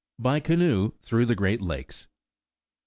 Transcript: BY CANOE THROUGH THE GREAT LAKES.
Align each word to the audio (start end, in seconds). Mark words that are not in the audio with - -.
BY 0.17 0.39
CANOE 0.39 0.93
THROUGH 1.03 1.25
THE 1.27 1.35
GREAT 1.35 1.61
LAKES. 1.61 2.07